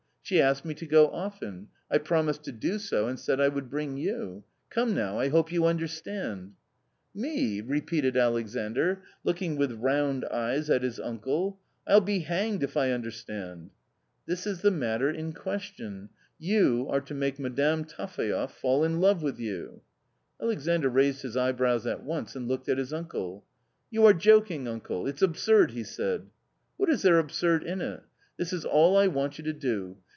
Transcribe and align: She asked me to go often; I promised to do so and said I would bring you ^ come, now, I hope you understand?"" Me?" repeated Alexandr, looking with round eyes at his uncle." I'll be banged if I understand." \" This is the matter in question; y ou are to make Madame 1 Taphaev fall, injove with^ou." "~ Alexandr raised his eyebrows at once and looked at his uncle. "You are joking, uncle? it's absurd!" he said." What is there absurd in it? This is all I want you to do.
She 0.23 0.39
asked 0.39 0.63
me 0.63 0.73
to 0.75 0.85
go 0.85 1.09
often; 1.09 1.67
I 1.91 1.97
promised 1.97 2.45
to 2.45 2.53
do 2.53 2.79
so 2.79 3.05
and 3.09 3.19
said 3.19 3.41
I 3.41 3.49
would 3.49 3.69
bring 3.69 3.97
you 3.97 4.43
^ 4.67 4.69
come, 4.69 4.95
now, 4.95 5.19
I 5.19 5.27
hope 5.27 5.51
you 5.51 5.65
understand?"" 5.65 6.53
Me?" 7.13 7.59
repeated 7.61 8.15
Alexandr, 8.15 9.01
looking 9.25 9.57
with 9.57 9.73
round 9.73 10.23
eyes 10.23 10.69
at 10.69 10.83
his 10.83 11.01
uncle." 11.01 11.59
I'll 11.87 11.99
be 11.99 12.23
banged 12.29 12.63
if 12.63 12.77
I 12.77 12.91
understand." 12.91 13.71
\" 13.91 14.03
This 14.25 14.47
is 14.47 14.61
the 14.61 14.71
matter 14.71 15.09
in 15.09 15.33
question; 15.33 16.07
y 16.41 16.51
ou 16.53 16.87
are 16.89 17.01
to 17.01 17.13
make 17.13 17.37
Madame 17.37 17.79
1 17.79 17.89
Taphaev 17.89 18.51
fall, 18.51 18.83
injove 18.83 19.19
with^ou." 19.19 19.81
"~ 20.09 20.41
Alexandr 20.41 20.87
raised 20.87 21.23
his 21.23 21.35
eyebrows 21.35 21.85
at 21.85 22.03
once 22.03 22.37
and 22.37 22.47
looked 22.47 22.69
at 22.69 22.77
his 22.77 22.93
uncle. 22.93 23.43
"You 23.89 24.05
are 24.05 24.13
joking, 24.13 24.65
uncle? 24.65 25.07
it's 25.07 25.21
absurd!" 25.21 25.71
he 25.71 25.83
said." 25.83 26.27
What 26.77 26.89
is 26.89 27.01
there 27.01 27.19
absurd 27.19 27.63
in 27.65 27.81
it? 27.81 28.01
This 28.37 28.53
is 28.53 28.63
all 28.63 28.95
I 28.95 29.07
want 29.07 29.37
you 29.37 29.43
to 29.43 29.51
do. 29.51 29.97